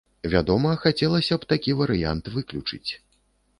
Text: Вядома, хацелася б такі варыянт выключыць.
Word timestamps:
Вядома, 0.35 0.71
хацелася 0.85 1.37
б 1.45 1.51
такі 1.53 1.77
варыянт 1.83 2.33
выключыць. 2.39 2.91